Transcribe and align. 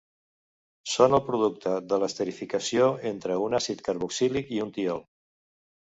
Són 0.93 1.15
el 1.17 1.21
producte 1.27 1.75
de 1.93 1.99
l'esterificació 2.03 2.89
entre 3.13 3.39
un 3.49 3.57
àcid 3.61 3.87
carboxílic 3.89 4.51
i 4.57 4.63
un 4.69 4.73
tiol. 4.79 5.09